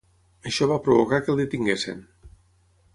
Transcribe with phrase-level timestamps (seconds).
[0.51, 2.05] Això va provocar que el detinguessin.